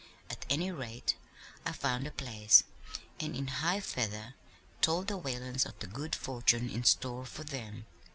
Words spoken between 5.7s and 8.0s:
the good fortune in store for them.